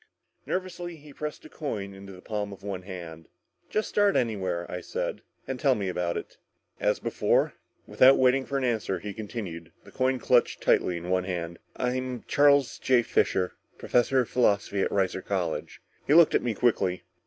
Nervously 0.47 0.95
he 0.95 1.13
pressed 1.13 1.45
a 1.45 1.49
coin 1.49 1.93
into 1.93 2.11
the 2.11 2.23
palm 2.23 2.51
of 2.51 2.63
one 2.63 2.81
hand. 2.81 3.27
"Just 3.69 3.87
start 3.87 4.15
anywhere," 4.15 4.65
I 4.67 4.81
said, 4.81 5.21
"and 5.47 5.59
tell 5.59 5.75
me 5.75 5.85
all 5.85 5.91
about 5.91 6.17
it." 6.17 6.37
"As 6.79 6.97
before?" 6.99 7.53
Without 7.85 8.17
waiting 8.17 8.43
for 8.47 8.57
an 8.57 8.63
answer, 8.63 8.97
he 8.97 9.13
continued, 9.13 9.71
the 9.83 9.91
coin 9.91 10.17
clutched 10.17 10.59
tightly 10.59 10.97
in 10.97 11.11
one 11.11 11.25
hand. 11.25 11.59
"I'm 11.75 12.23
Charles 12.27 12.79
J. 12.79 13.03
Fisher, 13.03 13.51
professor 13.77 14.21
of 14.21 14.29
Philosophy 14.29 14.81
at 14.81 14.89
Reiser 14.89 15.21
College." 15.23 15.83
He 16.07 16.15
looked 16.15 16.33
at 16.33 16.41
me 16.41 16.55
quickly. 16.55 17.03